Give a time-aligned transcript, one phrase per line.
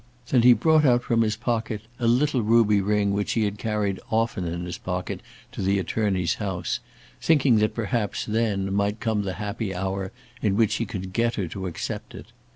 [0.29, 3.99] Then he brought out from his pocket a little ruby ring which he had carried
[4.09, 6.79] often in his pocket to the attorney's house,
[7.21, 10.11] thinking that perhaps then might come the happy hour
[10.41, 12.31] in which he could get her to accept it.